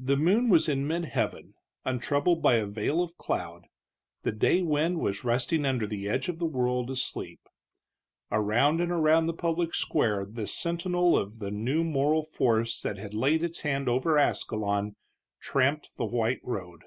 [0.00, 1.54] The moon was in mid heaven,
[1.84, 3.66] untroubled by a veil of cloud;
[4.24, 7.38] the day wind was resting under the edge of the world, asleep.
[8.32, 13.14] Around and around the public square this sentinel of the new moral force that had
[13.14, 14.96] laid its hand over Ascalon
[15.40, 16.80] tramped the white road.